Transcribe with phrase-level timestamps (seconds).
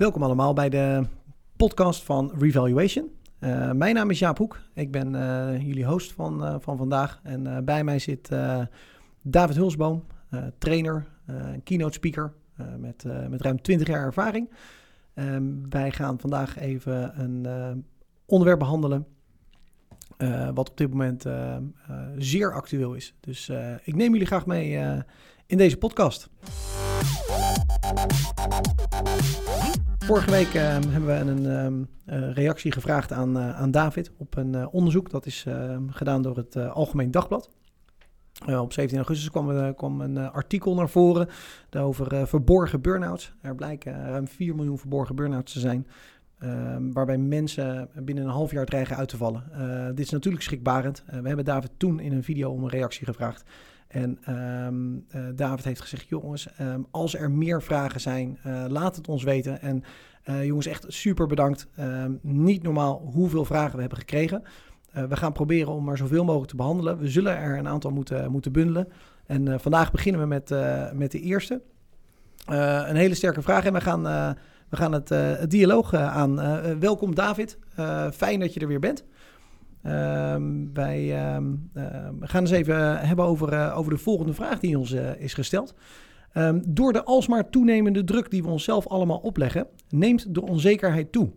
[0.00, 1.02] Welkom allemaal bij de
[1.56, 3.10] podcast van Revaluation.
[3.40, 4.60] Uh, mijn naam is Jaap Hoek.
[4.74, 7.20] Ik ben uh, jullie host van, uh, van vandaag.
[7.22, 8.28] En bij mij zit
[9.22, 10.04] David Hulsboom,
[10.58, 11.06] trainer,
[11.64, 12.32] keynote speaker
[12.78, 14.50] met, met ruim 20 jaar ervaring.
[15.14, 17.84] Um, wij gaan vandaag even een
[18.26, 19.06] onderwerp behandelen
[20.54, 21.24] wat op dit moment
[22.16, 23.14] zeer actueel is.
[23.20, 23.50] Dus
[23.82, 24.78] ik neem jullie graag mee
[25.46, 26.30] in deze podcast.
[30.10, 34.54] Vorige week uh, hebben we een uh, reactie gevraagd aan, uh, aan David op een
[34.54, 35.10] eh, onderzoek.
[35.10, 37.50] Dat is ehm, gedaan door het Algemeen Dagblad.
[38.46, 41.28] op 17 augustus kwam, kwam een artikel naar voren
[41.76, 43.32] over verborgen burn-outs.
[43.40, 45.86] Er blijken ruim 4 miljoen verborgen burn-outs te zijn.
[46.38, 49.44] Ehm, waarbij mensen binnen een half jaar dreigen uit te vallen.
[49.94, 51.04] dit is natuurlijk schrikbarend.
[51.06, 53.44] we hebben David toen in een video om een reactie gevraagd.
[53.88, 54.18] En
[55.34, 56.48] David heeft gezegd, jongens,
[56.90, 59.60] als er meer vragen zijn, laat het ons weten.
[59.60, 59.84] En
[60.30, 61.66] uh, jongens, echt super bedankt.
[61.80, 64.42] Um, niet normaal hoeveel vragen we hebben gekregen.
[64.92, 66.98] we gaan proberen om maar zoveel mogelijk te behandelen.
[66.98, 68.88] We zullen er een aantal moeten, moeten bundelen.
[69.26, 70.54] En vandaag beginnen we met,
[70.94, 71.62] met de eerste.
[72.46, 74.02] een hele sterke vraag en we gaan,
[74.68, 76.34] we gaan het, het dialoog aan.
[76.80, 77.58] welkom David,
[78.12, 79.04] fijn dat je er weer bent.
[79.86, 81.70] Um, wij um,
[82.20, 85.74] gaan eens even hebben over, over de volgende vraag die ons is gesteld.
[86.34, 91.30] Um, door de alsmaar toenemende druk die we onszelf allemaal opleggen, neemt de onzekerheid toe.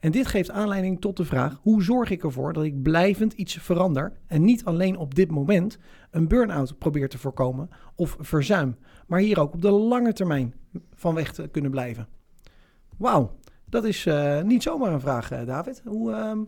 [0.00, 3.54] En dit geeft aanleiding tot de vraag: hoe zorg ik ervoor dat ik blijvend iets
[3.54, 5.78] verander en niet alleen op dit moment
[6.10, 10.54] een burn-out probeer te voorkomen of verzuim, maar hier ook op de lange termijn
[10.94, 12.08] van weg te kunnen blijven?
[12.96, 13.30] Wauw,
[13.64, 15.82] dat is uh, niet zomaar een vraag, David.
[15.84, 16.46] Hoe,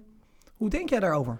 [0.56, 1.38] hoe denk jij daarover?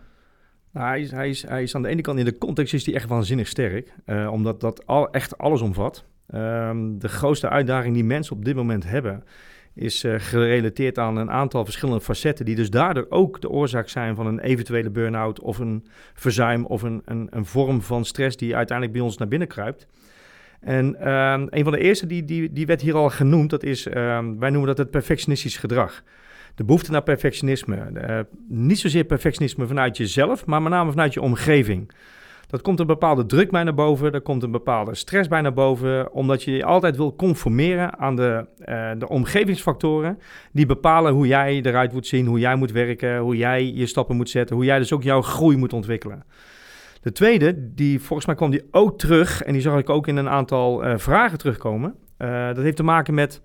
[0.77, 3.09] Nou, hij, is, hij, hij aan de ene kant in de context is hij echt
[3.09, 6.05] waanzinnig sterk, uh, omdat dat al, echt alles omvat.
[6.35, 9.25] Um, de grootste uitdaging die mensen op dit moment hebben,
[9.75, 14.15] is uh, gerelateerd aan een aantal verschillende facetten, die dus daardoor ook de oorzaak zijn
[14.15, 18.56] van een eventuele burn-out of een verzuim of een, een, een, vorm van stress die
[18.56, 19.87] uiteindelijk bij ons naar binnen kruipt.
[20.61, 23.87] En um, een van de eerste die, die, die werd hier al genoemd, dat is,
[23.87, 26.03] um, wij noemen dat het perfectionistisch gedrag
[26.56, 27.91] de behoefte naar perfectionisme.
[27.94, 28.19] Uh,
[28.49, 31.91] niet zozeer perfectionisme vanuit jezelf, maar met name vanuit je omgeving.
[32.47, 35.53] Dat komt een bepaalde druk bij naar boven, er komt een bepaalde stress bij naar
[35.53, 40.19] boven, omdat je je altijd wil conformeren aan de, uh, de omgevingsfactoren
[40.53, 44.17] die bepalen hoe jij eruit moet zien, hoe jij moet werken, hoe jij je stappen
[44.17, 46.25] moet zetten, hoe jij dus ook jouw groei moet ontwikkelen.
[47.00, 50.17] De tweede, die volgens mij kwam die ook terug, en die zag ik ook in
[50.17, 51.94] een aantal uh, vragen terugkomen.
[52.19, 53.43] Dat heeft te maken met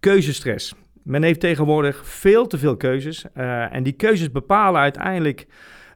[0.00, 0.74] keuzestress.
[1.02, 3.24] Men heeft tegenwoordig veel te veel keuzes.
[3.36, 5.46] Uh, en die keuzes bepalen uiteindelijk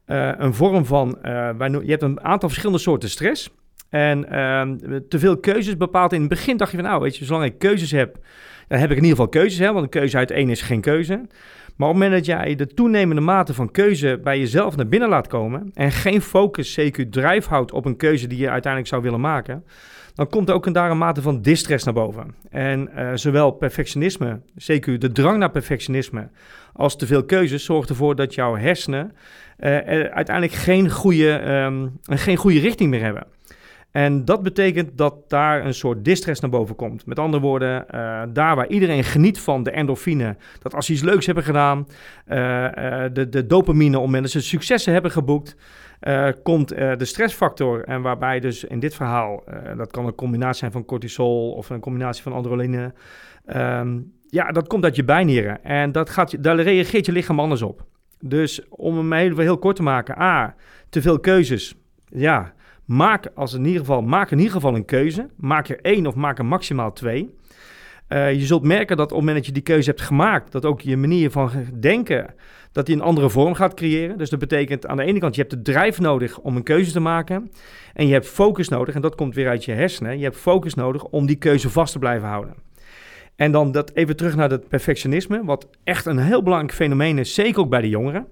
[0.07, 1.19] uh, een vorm van.
[1.23, 3.51] Uh, je hebt een aantal verschillende soorten stress.
[3.89, 7.25] En ehm, te veel keuzes bepaalt in het begin dacht je van nou, weet je,
[7.25, 8.19] zolang ik keuzes heb,
[8.69, 9.59] dan heb ik in ieder geval keuzes.
[9.59, 11.27] Hè, want een keuze uit één is geen keuze.
[11.77, 15.09] Maar op het moment dat jij de toenemende mate van keuze bij jezelf naar binnen
[15.09, 19.03] laat komen en geen focus, CQ drijf houdt op een keuze die je uiteindelijk zou
[19.03, 19.65] willen maken,
[20.15, 22.35] dan komt er ook een daar mate van distress naar boven.
[22.51, 26.29] En uh, zowel perfectionisme, zeker de drang naar perfectionisme,
[26.73, 29.13] als te veel keuzes zorgt ervoor dat jouw hersenen
[29.59, 29.69] uh,
[30.11, 33.27] uiteindelijk geen goede, um, geen goede richting meer hebben.
[33.95, 37.07] En dat betekent dat daar een soort distress naar boven komt.
[37.07, 41.03] Met andere woorden, uh, daar waar iedereen geniet van de endorfine, dat als ze iets
[41.03, 41.87] leuks hebben gedaan,
[42.29, 45.57] uh, uh, de, de dopamine om mensen successen hebben geboekt,
[46.43, 47.85] komt de stressfactor.
[47.85, 49.45] En waarbij dus in dit verhaal,
[49.77, 52.93] dat kan een combinatie zijn van cortisol of een combinatie van adrenaline.
[53.57, 55.65] Um, ja, dat komt uit je bijnieren.
[55.65, 57.85] En dat gaat, daar reageert je lichaam anders op.
[58.21, 60.55] Dus om hem heel, heel kort te maken, A,
[60.89, 61.75] te veel keuzes.
[62.09, 62.53] Ja,
[62.85, 65.29] Maak, als in ieder geval, maak in ieder geval een keuze.
[65.37, 67.35] Maak er één of maak er maximaal twee.
[68.09, 70.65] Uh, je zult merken dat op het moment dat je die keuze hebt gemaakt, dat
[70.65, 71.51] ook je manier van
[71.81, 72.35] denken,
[72.73, 74.19] dat die een andere vorm gaat creëren.
[74.19, 76.93] Dus dat betekent aan de ene kant, je hebt de drijf nodig om een keuze
[76.93, 77.51] te maken.
[77.93, 80.19] En je hebt focus nodig, en dat komt weer uit je hersenen.
[80.19, 82.55] Je hebt focus nodig om die keuze vast te blijven houden.
[83.37, 87.35] En dan dat even terug naar het perfectionisme, wat echt een heel belangrijk fenomeen is,
[87.35, 88.27] zeker ook bij de jongeren.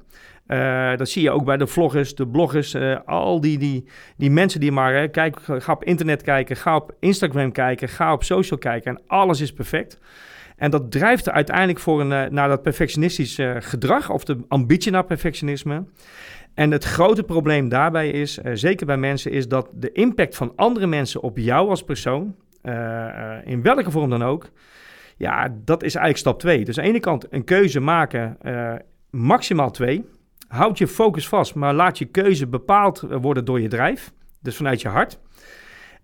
[0.47, 4.31] Uh, dat zie je ook bij de vloggers, de bloggers, uh, al die, die, die
[4.31, 4.95] mensen die maar...
[4.95, 9.03] Hè, kijk, ga op internet kijken, ga op Instagram kijken, ga op social kijken en
[9.07, 9.99] alles is perfect.
[10.57, 14.93] En dat drijft er uiteindelijk voor een, uh, naar dat perfectionistisch gedrag of de ambitie
[14.93, 15.85] naar perfectionisme.
[16.55, 20.87] En het grote probleem daarbij is, zeker bij mensen, is dat de impact van andere
[20.87, 22.35] mensen op jou als persoon,
[23.45, 24.51] in welke vorm dan ook,
[25.23, 26.65] ja, dat is eigenlijk stap twee.
[26.65, 28.39] Dus aan de ene kant een keuze maken,
[29.11, 30.05] maximaal twee.
[30.49, 34.13] Houd je focus vast, maar laat je keuze bepaald worden door je drijf.
[34.41, 35.19] Dus vanuit je hart.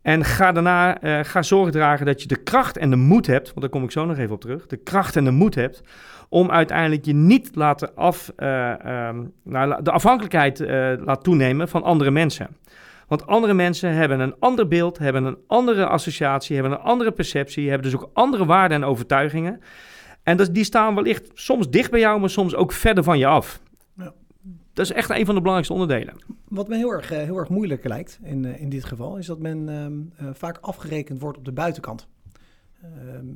[0.02, 3.46] En ga daarna uh, ga zorg dragen dat je de kracht en de moed hebt,
[3.46, 5.82] want daar kom ik zo nog even op terug, de kracht en de moed hebt
[6.28, 10.58] om uiteindelijk je niet laten af, um, nou, de afhankelijkheid
[11.04, 12.56] laat toenemen van andere mensen.
[13.08, 17.69] Want andere mensen hebben een ander beeld, hebben een andere associatie, hebben een andere perceptie,
[17.69, 19.60] hebben dus ook andere waarden en overtuigingen.
[20.22, 23.26] En dat, die staan wellicht soms dicht bij jou, maar soms ook verder van je
[23.26, 23.60] af.
[23.96, 24.14] Ja.
[24.72, 26.14] Dat is echt een van de belangrijkste onderdelen.
[26.49, 29.69] Wat me heel erg, heel erg moeilijk lijkt in, in dit geval, is dat men
[30.20, 32.08] uh, vaak afgerekend wordt op de buitenkant.
[32.82, 32.88] Uh,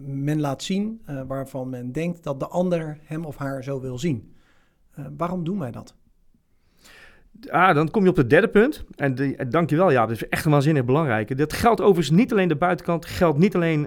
[0.07, 3.99] men laat zien uh, waarvan men denkt dat de ander hem of haar zo wil
[3.99, 4.35] zien.
[5.17, 5.95] Waarom doen wij dat?
[7.51, 8.85] Ah, dan kom je op het derde punt.
[8.97, 11.39] En de, dankjewel, ja, dat is echt een waanzinnig belangrijk.
[11.39, 13.87] Dat geldt overigens niet alleen de buitenkant, geldt niet alleen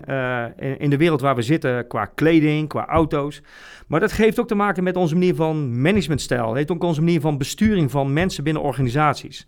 [0.57, 3.41] in, in, de wereld waar we zitten qua kleding, qua auto's.
[3.87, 6.47] Maar dat heeft ook te maken met onze manier van managementstijl.
[6.47, 9.47] Het heeft ook onze manier van besturing van mensen binnen organisaties.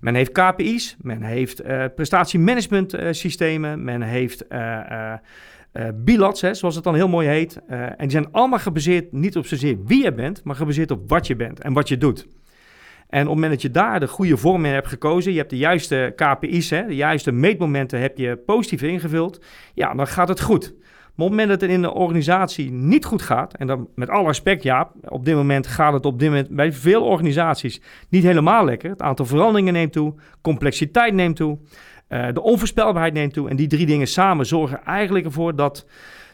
[0.00, 5.12] Men heeft KPI's, men heeft uh, prestatiemanagement systemen, men heeft uh,
[5.94, 7.60] bilats, hè, zoals het dan heel mooi heet.
[7.66, 11.26] en die zijn allemaal gebaseerd niet op zozeer wie je bent, maar gebaseerd op wat
[11.26, 12.26] je bent en wat je doet.
[13.08, 15.50] En op het moment dat je daar de goede vorm in hebt gekozen, je hebt
[15.50, 19.44] de juiste KPI's, hè, de juiste meetmomenten heb je positief ingevuld,
[19.74, 20.74] ja, dan gaat het goed.
[21.18, 24.08] Maar op het moment dat het in de organisatie niet goed gaat, en dan met
[24.08, 28.22] alle respect, ja, op dit moment gaat het op dit moment bij veel organisaties niet
[28.22, 28.90] helemaal lekker.
[28.90, 31.58] Het aantal veranderingen neemt toe, complexiteit neemt toe,
[32.08, 33.48] uh, de onvoorspelbaarheid neemt toe.
[33.48, 35.86] En die drie dingen samen zorgen eigenlijk ervoor dat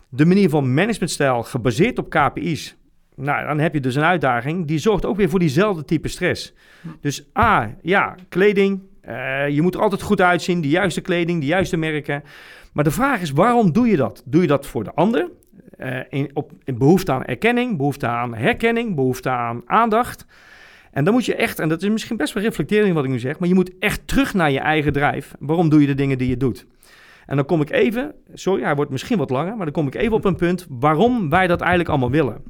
[0.09, 2.76] de manier van managementstijl gebaseerd op KPI's,
[3.16, 4.66] nou, dan heb je dus een uitdaging.
[4.66, 6.52] Die zorgt ook weer voor diezelfde type stress.
[7.00, 8.81] Dus A, ja, kleding.
[9.08, 10.61] Uh, je moet er altijd goed uitzien.
[10.61, 12.22] De juiste kleding, de juiste merken.
[12.72, 14.22] Maar de vraag is, waarom doe je dat?
[14.26, 15.31] Doe je dat voor de ander?
[15.78, 20.26] Uh, in, op, in behoefte aan erkenning, behoefte aan herkenning, behoefte aan aandacht.
[20.90, 23.19] En dan moet je echt, en dat is misschien best wel reflectering wat ik nu
[23.19, 25.34] zeg, maar je moet echt terug naar je eigen drijf.
[25.38, 26.66] Waarom doe je de dingen die je doet?
[27.26, 29.94] En dan kom ik even, sorry, hij wordt misschien wat langer, maar dan kom ik
[29.94, 32.43] even op een punt waarom wij dat eigenlijk allemaal willen.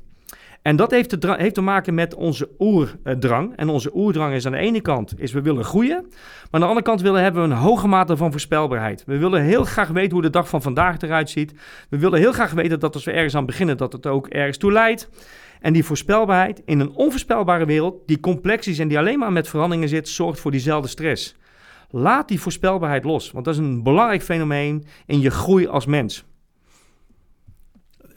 [0.64, 3.56] En dat heeft te, heeft te maken met onze oerdrang.
[3.56, 6.06] En onze oerdrang is aan de ene kant, is we willen groeien.
[6.08, 9.02] Maar aan de andere kant willen, hebben we een hoge mate van voorspelbaarheid.
[9.06, 11.54] We willen heel graag weten hoe de dag van vandaag eruit ziet.
[11.88, 14.56] We willen heel graag weten dat als we ergens aan beginnen, dat het ook ergens
[14.56, 15.08] toe leidt.
[15.60, 19.48] En die voorspelbaarheid in een onvoorspelbare wereld, die complex is en die alleen maar met
[19.48, 21.36] veranderingen zit, zorgt voor diezelfde stress.
[21.90, 26.24] Laat die voorspelbaarheid los, want dat is een belangrijk fenomeen in je groei als mens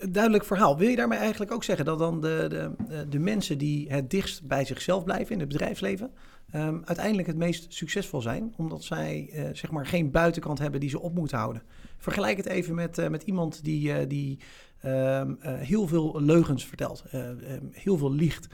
[0.10, 0.78] duidelijk verhaal.
[0.78, 4.48] Wil je daarmee eigenlijk ook zeggen dat dan de, de, de mensen die het dichtst
[4.48, 6.12] bij zichzelf blijven in het bedrijfsleven,
[6.56, 10.90] um, uiteindelijk het meest succesvol zijn, omdat zij uh, zeg maar geen buitenkant hebben die
[10.90, 11.62] ze op moeten houden?
[11.98, 14.40] Vergelijk het even met, uh, met iemand die, die
[14.86, 18.48] um, heel veel leugens vertelt, um, heel veel liegt.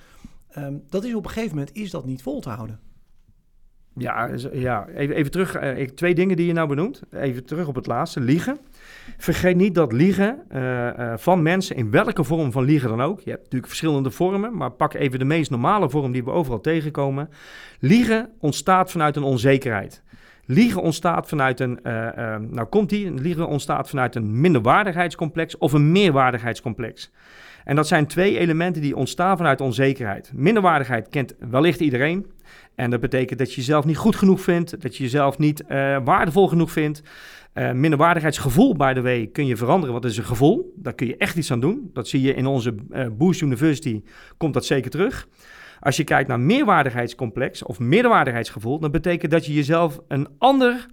[0.89, 2.79] dat is op een gegeven moment is dat niet vol te houden.
[3.95, 4.87] Ja, ja.
[4.87, 5.57] Even, even terug.
[5.95, 7.01] twee dingen die je nou benoemt.
[7.11, 8.19] Even terug op het laatste.
[8.19, 8.57] Liegen.
[9.17, 13.19] Vergeet niet dat liegen uh, uh, van mensen, in welke vorm van liegen dan ook.
[13.19, 16.61] Je hebt natuurlijk verschillende vormen, maar pak even de meest normale vorm die we overal
[16.61, 17.29] tegenkomen.
[17.79, 20.02] Liegen ontstaat vanuit een onzekerheid.
[20.45, 21.93] Liegen ontstaat vanuit een, uh,
[22.49, 27.11] nou komt die, liegen ontstaat vanuit een minderwaardigheidscomplex of een meerwaardigheidscomplex.
[27.63, 30.31] En dat zijn twee elementen die ontstaan vanuit onzekerheid.
[30.35, 32.25] Minderwaardigheid kent wellicht iedereen.
[32.75, 35.63] En dat betekent dat je jezelf niet goed genoeg vindt, dat je jezelf niet
[36.03, 37.01] waardevol genoeg vindt.
[37.53, 39.95] Uh, minderwaardigheidsgevoel, by the way, kun je veranderen.
[39.95, 40.73] Het is een gevoel.
[40.75, 41.89] Daar kun je echt iets aan doen.
[41.93, 44.03] Dat zie je in onze uh, Boost University.
[44.37, 45.27] Komt dat zeker terug.
[45.83, 50.85] Als je kijkt naar meerwaardigheidscomplex of meerwaardigheidsgevoel, dan betekent dat je jezelf een ander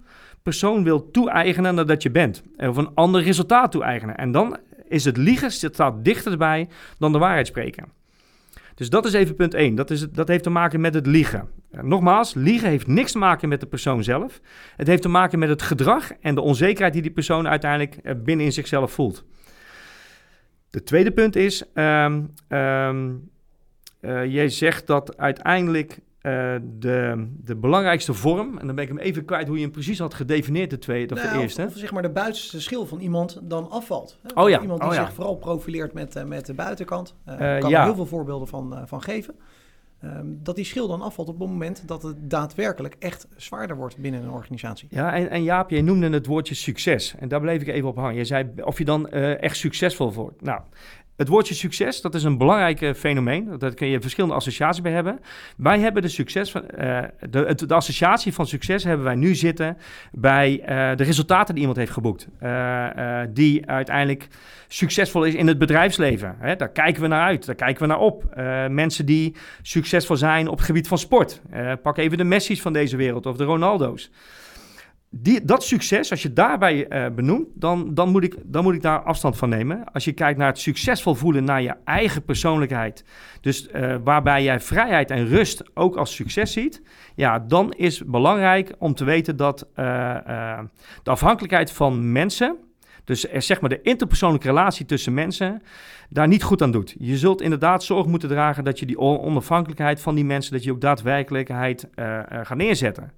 [0.43, 2.43] persoon wil toe-eigenen dan dat je bent.
[2.57, 4.17] Of een ander resultaat toe-eigenen.
[4.17, 4.57] En dan
[4.87, 6.67] is het liegen staat dichterbij
[6.97, 7.85] dan de waarheid spreken.
[8.75, 9.75] Dus dat is even punt 1.
[9.75, 11.49] Dat, is dat heeft te maken met het liegen.
[11.81, 14.41] Nogmaals, liegen heeft niks te maken met de persoon zelf.
[14.75, 18.15] Het heeft te maken met het gedrag en de onzekerheid die die persoon uiteindelijk eh,
[18.23, 19.25] binnen in zichzelf voelt.
[20.69, 23.30] De tweede punt is, um, um,
[24.01, 28.99] uh, jij zegt dat uiteindelijk uh, de, de belangrijkste vorm, en dan ben ik hem
[28.99, 31.65] even kwijt hoe je hem precies had gedefinieerd, de tweede of nou, de eerste.
[31.65, 34.19] Of, zeg maar de buitenste schil van iemand dan afvalt.
[34.23, 34.41] Hè?
[34.41, 34.61] Oh ja.
[34.61, 35.05] Iemand die oh, ja.
[35.05, 37.15] zich vooral profileert met, uh, met de buitenkant.
[37.27, 37.79] Uh, kan ja.
[37.79, 39.35] er heel veel voorbeelden van, van geven.
[40.03, 43.97] Um, dat die schil dan afvalt op het moment dat het daadwerkelijk echt zwaarder wordt
[43.97, 44.87] binnen een organisatie.
[44.91, 47.15] Ja, en, en Jaap, jij noemde het woordje succes.
[47.19, 48.15] En daar bleef ik even op hangen.
[48.15, 50.41] Je zei of je dan echt succesvol wordt.
[50.41, 50.61] Nou,
[51.21, 53.57] het woordje succes, dat is een belangrijk fenomeen.
[53.57, 55.19] Daar kun je verschillende associaties bij hebben.
[55.57, 59.77] Wij hebben de, succes van, uh, de, de, associatie van succes hebben wij nu zitten
[60.11, 62.27] bij uh, de resultaten die iemand heeft geboekt.
[63.33, 64.27] Die uiteindelijk
[64.67, 66.35] succesvol is in het bedrijfsleven.
[66.39, 66.55] Hè?
[66.55, 68.23] Daar kijken we naar uit, daar kijken we naar op.
[68.69, 71.41] mensen die succesvol zijn op het gebied van sport.
[71.81, 74.11] pak even de Messi's van deze wereld of de Ronaldo's.
[75.13, 78.81] Die, dat succes, als je daarbij uh, benoemt, dan, dan, moet ik, dan moet ik
[78.81, 79.83] daar afstand van nemen.
[79.93, 83.05] Als je kijkt naar het succesvol voelen naar je eigen persoonlijkheid,
[83.41, 86.81] dus uh, waarbij jij vrijheid en rust ook als succes ziet,
[87.15, 90.59] ja, dan is belangrijk om te weten dat uh,
[91.03, 92.57] de afhankelijkheid van mensen,
[93.03, 95.61] dus zeg maar de interpersoonlijke relatie tussen mensen,
[96.09, 96.95] daar niet goed aan doet.
[96.99, 100.71] Je zult inderdaad zorg moeten dragen dat je die onafhankelijkheid van die mensen, dat je
[100.71, 101.87] ook daadwerkelijkheid
[102.43, 103.11] gaat neerzetten.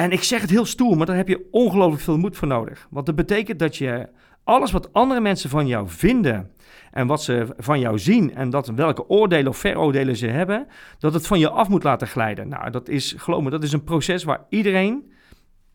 [0.00, 2.86] En ik zeg het heel stoer, maar daar heb je ongelooflijk veel moed voor nodig.
[2.90, 4.08] Want dat betekent dat je
[4.44, 6.50] alles wat andere mensen van jou vinden
[6.90, 10.66] en wat ze van jou zien en dat welke oordelen of veroordelen ze hebben,
[10.98, 12.48] dat het van je af moet laten glijden.
[12.48, 15.12] Nou, dat is, geloof me, dat is een proces waar iedereen,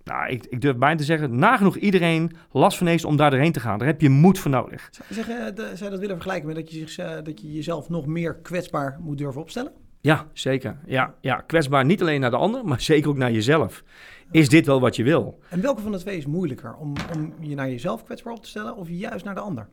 [0.03, 3.51] nou, ik, ik durf bijna te zeggen, nagenoeg iedereen last van heeft om daar doorheen
[3.51, 3.77] te gaan.
[3.77, 4.89] Daar heb je moed voor nodig.
[4.91, 5.25] Zou
[5.55, 8.97] zou je dat willen vergelijken met dat je, zich, dat je jezelf nog meer kwetsbaar
[9.01, 9.82] moet durven opstellen?
[10.03, 10.77] Ja, zeker.
[10.85, 13.83] Ja, ja, kwetsbaar niet alleen naar de ander, maar zeker ook naar jezelf.
[14.31, 15.39] Is dit wel wat je wil?
[15.49, 16.75] En welke van de twee is moeilijker?
[16.75, 19.67] Om, om je naar jezelf kwetsbaar op te stellen of juist naar de ander?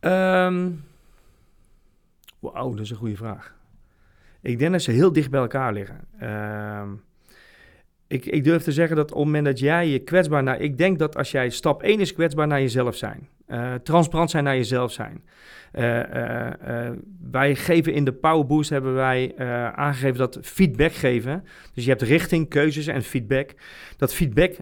[0.00, 0.84] Um,
[2.38, 3.54] Wauw, dat is een goede vraag.
[4.40, 6.00] Ik denk dat ze heel dicht bij elkaar liggen.
[6.22, 6.82] Uh,
[8.08, 10.60] ik, ik durf te zeggen dat op het moment dat jij je kwetsbaar naar...
[10.60, 13.28] Ik denk dat als jij stap 1 is kwetsbaar naar jezelf zijn.
[13.48, 15.22] Uh, transparant zijn naar jezelf zijn.
[15.74, 16.90] Uh, uh,
[17.30, 19.36] wij geven in de Power Boost hebben wij
[19.74, 21.44] aangegeven dat feedback geven.
[21.74, 23.54] Dus je hebt richting, keuzes en feedback.
[23.96, 24.56] Dat feedback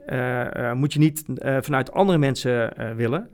[0.74, 1.24] moet je niet
[1.60, 3.30] vanuit andere mensen willen.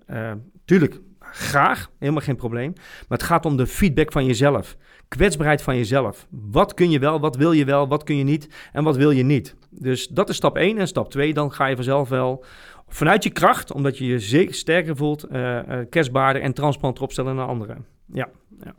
[0.64, 2.72] tuurlijk, graag, helemaal geen probleem.
[3.08, 4.76] Maar het gaat om de feedback van jezelf.
[5.08, 6.26] Kwetsbaarheid van jezelf.
[6.30, 9.10] Wat kun je wel, wat wil je wel, wat kun je niet en wat wil
[9.10, 9.54] je niet.
[9.80, 10.78] Dus dat is stap 1.
[10.78, 12.44] En stap 2, dan ga je vanzelf wel
[12.88, 17.34] vanuit je kracht, omdat je je zeker sterker voelt, uh, uh, kwetsbaarder en transparanter opstellen
[17.34, 17.86] naar anderen.
[18.06, 18.28] Ja,
[18.64, 18.74] ja.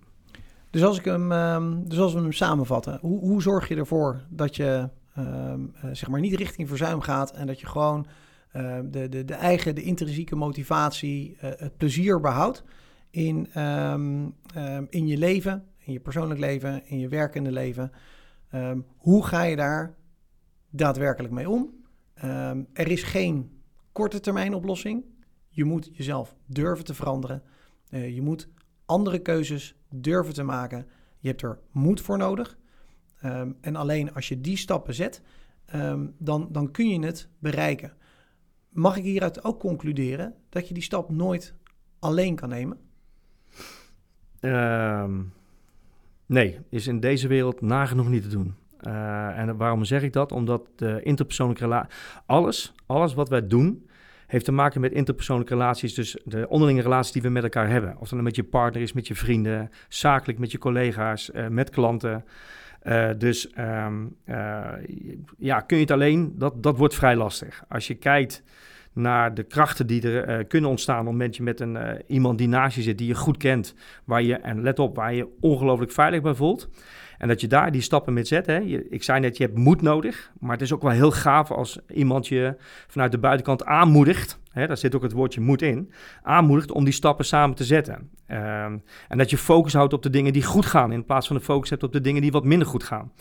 [0.70, 4.22] Dus, als ik hem, uh, dus als we hem samenvatten, hoe, hoe zorg je ervoor
[4.30, 5.54] dat je uh,
[5.92, 8.06] zeg maar niet richting verzuim gaat en dat je gewoon
[8.52, 12.64] ehm, de, de, de eigen, de intrinsieke motivatie, eh, het plezier behoudt
[13.10, 13.48] in,
[14.90, 17.92] in je leven, in je persoonlijk leven, in je werkende leven.
[18.98, 19.96] hoe ga je daar
[20.74, 21.82] daadwerkelijk mee om?
[22.74, 23.62] er is geen
[23.92, 25.04] korte termijn oplossing.
[25.50, 27.44] Je moet jezelf durven te veranderen.
[27.90, 28.50] Uh, je moet
[28.86, 30.88] andere keuzes durven te maken.
[31.20, 32.58] Je hebt er moed voor nodig.
[33.26, 35.22] Um, en alleen als je die stappen zet,
[35.76, 37.94] um, dan, dan kun je het bereiken.
[38.70, 41.54] Mag ik hieruit ook concluderen dat je die stap nooit
[42.00, 42.78] alleen kan nemen?
[46.26, 48.56] Nee, is in deze wereld nagenoeg niet te doen.
[48.88, 50.32] Uh, en waarom zeg ik dat?
[50.32, 50.68] Omdat
[51.02, 51.92] interpersoonlijke relatie,
[52.26, 53.88] alles, alles wat wij doen,
[54.28, 57.92] heeft te maken met interpersoonlijke relaties, dus de onderlinge relaties die we met elkaar hebben.
[57.94, 61.48] Of dat nou met je partner is, met je vrienden, zakelijk met je collega's, uh,
[61.48, 62.26] met klanten.
[62.84, 63.88] Uh, dus uh,
[65.38, 67.64] ja, kun je het alleen, dat, dat wordt vrij lastig.
[67.68, 68.44] Als je kijkt
[68.94, 72.48] naar de krachten die er kunnen ontstaan op het moment je met een, iemand die
[72.48, 75.92] naast je zit, die je goed kent, waar je, en let op, waar je ongelooflijk
[75.92, 76.70] veilig bij voelt.
[77.18, 78.46] En dat je daar die stappen mee zet.
[78.46, 78.60] Hè.
[78.90, 80.32] Ik zei net, je hebt moed nodig.
[80.40, 82.56] Maar het is ook wel heel gaaf als iemand je
[82.88, 84.40] vanuit de buitenkant aanmoedigt.
[84.52, 85.92] Hè, daar zit ook het woordje moed in.
[86.22, 88.10] Aanmoedigt om die stappen samen te zetten.
[88.28, 90.92] Um, en dat je focus houdt op de dingen die goed gaan.
[90.92, 93.12] In plaats van de focus hebt op de dingen die wat minder goed gaan.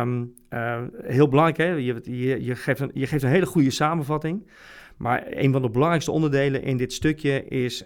[0.00, 1.74] Um, uh, heel belangrijk, hè?
[1.74, 4.50] Je, je, geeft een, je geeft een hele goede samenvatting.
[4.96, 7.84] Maar een van de belangrijkste onderdelen in dit stukje is...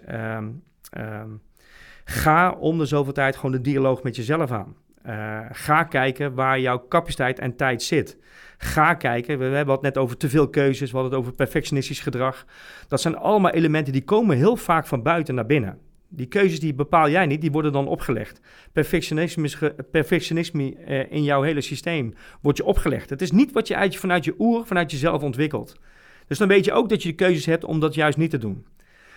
[2.07, 4.75] Ga om de zoveel tijd gewoon de dialoog met jezelf aan.
[5.07, 8.17] Uh, ga kijken waar jouw capaciteit en tijd zit.
[8.57, 11.99] Ga kijken, we, hebben het net over te veel keuzes, we hadden het over perfectionistisch
[11.99, 12.45] gedrag.
[12.87, 15.77] Dat zijn allemaal elementen die komen heel vaak van buiten naar binnen.
[16.09, 18.41] Die keuzes die bepaal jij niet, die worden dan opgelegd.
[18.71, 23.09] Perfectionisme, perfectionisme uh, in jouw hele systeem wordt je opgelegd.
[23.09, 25.79] Het is niet wat je uit, vanuit je oer, vanuit jezelf ontwikkelt.
[26.27, 28.37] Dus dan weet je ook dat je de keuzes hebt om dat juist niet te
[28.37, 28.65] doen.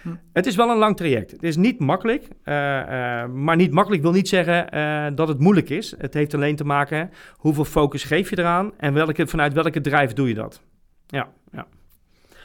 [0.08, 0.16] Hm.
[0.32, 1.30] Het is wel een lang traject.
[1.30, 2.22] Het is niet makkelijk.
[2.22, 5.94] Uh, uh, maar niet makkelijk wil niet zeggen uh, dat het moeilijk is.
[5.98, 10.12] Het heeft alleen te maken hoeveel focus geef je eraan en welke, vanuit welke drijf
[10.12, 10.62] doe je dat.
[11.06, 11.66] Ja, ja.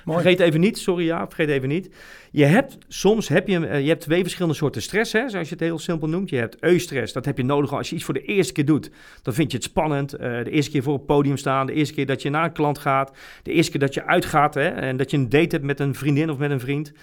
[0.06, 0.22] Mooi.
[0.22, 1.90] Vergeet even niet, sorry ja, vergeet even niet.
[2.32, 5.64] Je hebt soms heb je, je hebt twee verschillende soorten stress, hè, zoals je het
[5.64, 6.30] heel simpel noemt.
[6.30, 8.92] Je hebt eustress, dat heb je nodig als je iets voor de eerste keer doet.
[9.22, 10.10] Dan vind je het spannend.
[10.10, 12.78] de eerste keer voor het podium staan, de eerste keer dat je naar een klant
[12.78, 13.12] gaat,
[13.44, 15.96] de eerste keer dat je uitgaat hè, en dat je een date hebt met een
[15.96, 16.94] vriendin of met een vriend.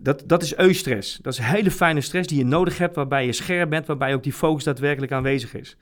[0.00, 1.18] Dat, dat is eustress.
[1.22, 4.22] Dat is hele fijne stress die je nodig hebt, waarbij je scherp bent, waarbij ook
[4.22, 5.76] die focus daadwerkelijk aanwezig is.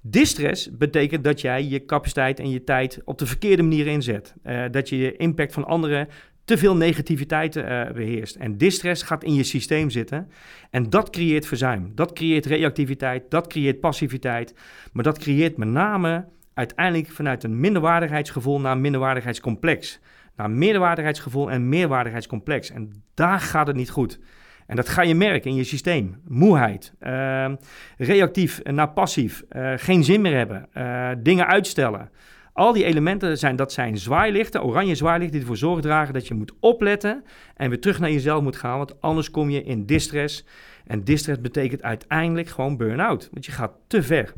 [0.00, 4.34] Distress betekent dat jij je capaciteit en je tijd op de verkeerde manier inzet.
[4.46, 6.08] Uh, dat je je impact van anderen
[6.44, 8.36] te veel negativiteit uh, beheerst.
[8.36, 10.30] En distress gaat in je systeem zitten.
[10.70, 11.92] En dat creëert verzuim.
[11.94, 13.22] Dat creëert reactiviteit.
[13.28, 14.54] Dat creëert passiviteit.
[14.92, 20.00] Maar dat creëert met name uiteindelijk vanuit een minderwaardigheidsgevoel naar een minderwaardigheidscomplex.
[20.36, 22.70] Naar meerwaardigheidsgevoel en meerwaardigheidscomplex.
[22.70, 24.20] En daar gaat het niet goed.
[24.66, 26.20] En dat ga je merken in je systeem.
[26.28, 27.52] Moeheid, uh,
[27.96, 32.10] reactief naar passief, uh, geen zin meer hebben, uh, dingen uitstellen.
[32.52, 36.34] Al die elementen zijn, dat zijn zwaailichten, oranje zwaailichten, die ervoor zorg dragen dat je
[36.34, 37.24] moet opletten
[37.56, 40.46] en weer terug naar jezelf moet gaan, want anders kom je in distress.
[40.86, 44.32] En distress betekent uiteindelijk gewoon burn-out, want je gaat te ver.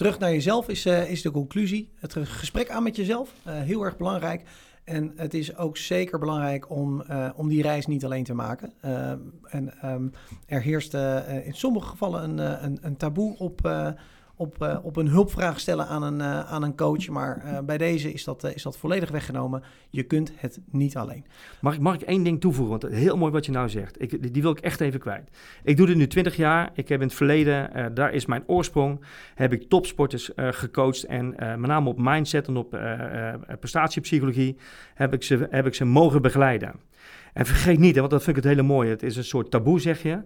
[0.00, 1.90] Terug naar jezelf is, uh, is de conclusie.
[1.94, 4.42] Het gesprek aan met jezelf, uh, heel erg belangrijk.
[4.84, 8.72] En het is ook zeker belangrijk om, uh, om die reis niet alleen te maken.
[9.42, 10.12] en um,
[10.46, 10.94] er heerst
[11.44, 13.60] in sommige gevallen een, een, een taboe op
[14.40, 17.08] op, uh, op een hulpvraag stellen aan een, uh, aan een coach.
[17.08, 19.62] Maar uh, bij deze is dat, is dat volledig weggenomen.
[19.90, 21.24] Je kunt het niet alleen.
[21.60, 22.80] Mag ik, mag ik één ding toevoegen?
[22.80, 24.02] Want heel mooi wat je nou zegt.
[24.02, 25.30] Ik, die wil ik echt even kwijt.
[25.64, 26.70] Ik doe dit nu 20 jaar.
[26.74, 29.04] Ik heb in het verleden, daar is mijn oorsprong,
[29.34, 31.04] heb ik topsporters gecoacht.
[31.04, 32.70] En met name op mindset en op
[33.60, 34.56] prestatiepsychologie
[34.94, 36.74] heb ik, ze, heb ik ze mogen begeleiden.
[37.32, 38.90] En vergeet niet, want dat vind ik het hele mooie.
[38.90, 40.22] Het is een soort taboe, zeg je.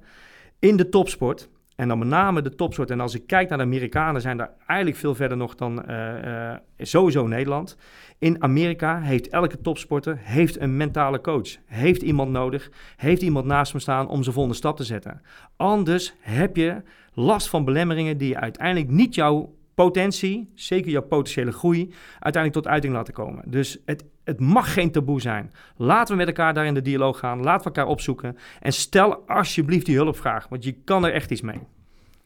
[0.59, 2.91] In de topsport en dan met name de topsoort.
[2.91, 6.25] En als ik kijk naar de Amerikanen, zijn daar eigenlijk veel verder nog dan uh,
[6.25, 7.77] uh, sowieso Nederland.
[8.19, 11.57] In Amerika heeft elke topsporter heeft een mentale coach.
[11.67, 15.21] Heeft iemand nodig, heeft iemand naast me staan om zijn volgende stap te zetten.
[15.57, 21.95] Anders heb je last van belemmeringen die uiteindelijk niet jouw potentie, zeker jouw potentiële groei,
[22.19, 23.43] uiteindelijk tot uiting laten komen.
[23.47, 25.53] Dus het, het mag geen taboe zijn.
[25.77, 27.43] Laten we met elkaar daar in de dialoog gaan.
[27.43, 28.37] Laten we elkaar opzoeken.
[28.61, 31.61] En stel alsjeblieft die hulpvraag, want je kan er echt iets mee.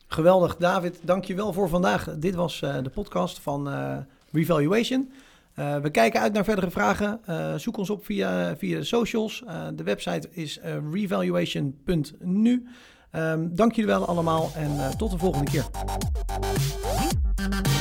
[0.07, 1.00] Geweldig, David.
[1.02, 2.17] Dank je wel voor vandaag.
[2.19, 3.97] Dit was uh, de podcast van uh,
[4.33, 5.12] Revaluation.
[5.59, 7.21] Uh, we kijken uit naar verdere vragen.
[7.61, 9.45] zoek ons op via, via de socials.
[9.75, 10.61] de website is
[10.93, 12.67] revaluation.nu.
[13.12, 15.67] Um, dank jullie wel allemaal en tot de volgende keer.
[17.50, 17.78] Thank you.